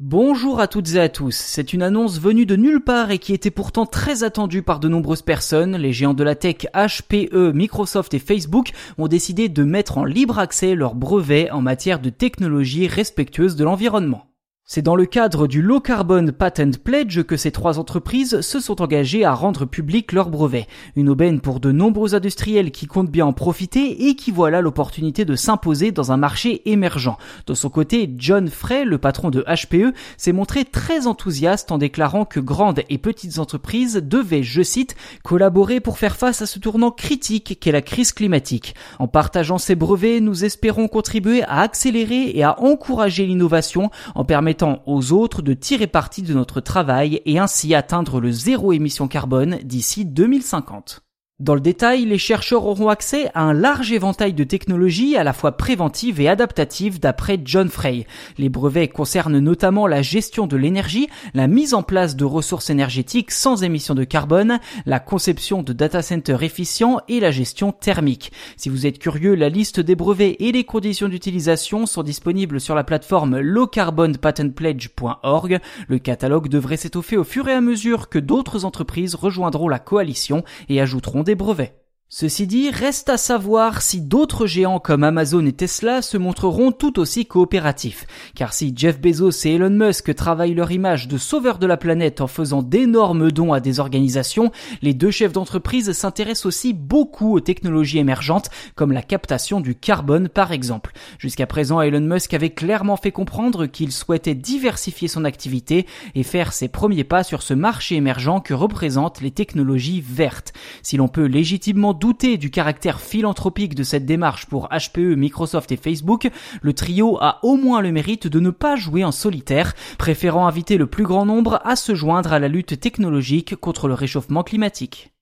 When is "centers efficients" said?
66.02-67.00